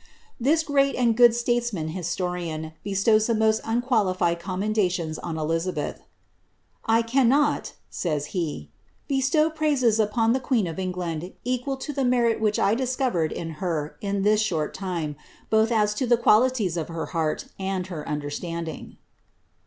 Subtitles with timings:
[0.00, 0.02] ^
[0.40, 6.00] This great and good statesman historian bestows the most unqualified eonunendations on Elizabeth:^^
[6.86, 8.70] I cannot,'^ says he,
[9.06, 13.30] ^ bestow praises upon the queen of England equal to the merit which I discovered
[13.30, 15.16] in her in this short time,
[15.50, 18.96] both as to the qualities of her heart and her un derstanding.''